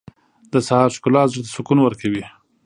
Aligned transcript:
•د 0.53 0.53
سهار 0.67 0.89
ښکلا 0.97 1.23
زړه 1.31 1.41
ته 1.45 1.49
سکون 1.55 1.79
ورکوي. 1.81 2.25